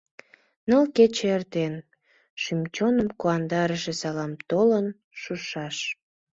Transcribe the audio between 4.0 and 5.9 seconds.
салам толын шушаш.